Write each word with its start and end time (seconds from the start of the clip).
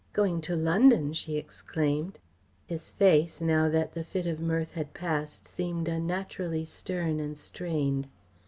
"Going 0.13 0.41
to 0.49 0.55
London!" 0.55 1.13
she 1.13 1.37
exclaimed. 1.37 2.17
His 2.65 2.89
face, 2.91 3.39
now 3.39 3.69
that 3.69 3.93
the 3.93 4.03
fit 4.03 4.25
of 4.25 4.39
mirth 4.39 4.71
had 4.71 4.95
passed, 4.95 5.45
seemed 5.45 5.87
unnaturally 5.87 6.65
stern 6.65 7.19
and 7.19 7.37
strained. 7.37 8.07